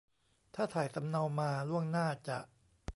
[0.55, 2.37] ถ้าถ่ายสำเนามาล่วงหน้าจะ